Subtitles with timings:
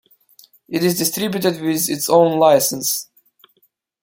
[0.67, 3.07] It is distributed with its own licence.